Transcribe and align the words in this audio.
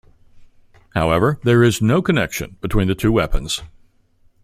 However, 0.95 1.39
there 1.43 1.61
is 1.61 1.79
no 1.79 2.01
connection 2.01 2.57
between 2.59 2.87
the 2.87 2.95
two 2.95 3.11
weapons. 3.11 3.61